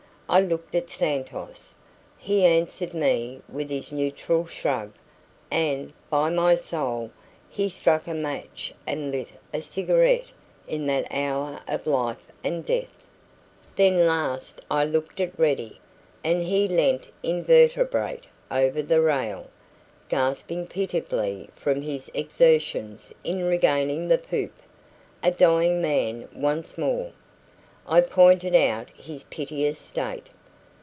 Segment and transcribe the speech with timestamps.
[0.33, 1.75] I looked at Santos.
[2.17, 4.93] He answered me with his neutral shrug,
[5.51, 7.11] and, by my soul,
[7.49, 10.31] he struck a match and lit a cigarette
[10.69, 13.09] in that hour of life and death!
[13.75, 15.81] Then last I looked at Ready;
[16.23, 19.47] and he leant invertebrate over the rail,
[20.07, 24.53] gasping pitiably from his exertions in regaining the poop,
[25.21, 27.11] a dying man once more.
[27.87, 30.29] I pointed out his piteous state.